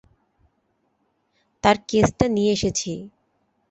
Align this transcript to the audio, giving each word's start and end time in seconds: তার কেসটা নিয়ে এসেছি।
তার 1.63 1.77
কেসটা 1.89 2.25
নিয়ে 2.35 2.51
এসেছি। 2.53 2.91